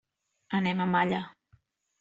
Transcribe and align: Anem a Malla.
Anem 0.61 0.81
a 0.81 0.89
Malla. 0.97 1.23